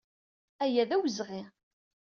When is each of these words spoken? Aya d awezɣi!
Aya 0.63 0.83
d 0.89 0.91
awezɣi! 0.95 1.43